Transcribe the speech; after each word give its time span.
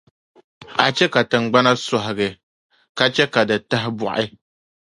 A 0.83 0.85
chɛ 0.95 1.05
ka 1.13 1.21
tiŋgbani 1.29 1.71
sɔhigi, 1.85 2.29
ka 2.97 3.05
chɛ 3.15 3.25
ka 3.33 3.41
di 3.49 3.55
tahi 3.69 3.89
bɔɣi. 3.99 4.25